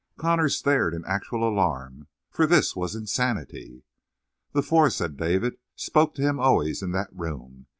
[0.17, 3.83] Connor stared in actual alarm, for this was insanity.
[4.51, 7.67] "The four," said David, "spoke to Him always in that room.